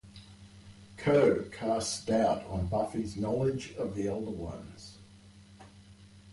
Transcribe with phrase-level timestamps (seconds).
[0.97, 4.97] Koh casts doubt on Buffy's knowledge of the elder ones.